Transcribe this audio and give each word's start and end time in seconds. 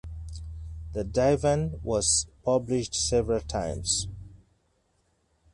The 0.93 1.03
Divan 1.03 1.79
was 1.83 2.25
published 2.43 2.95
several 2.95 3.39
times. 3.41 4.07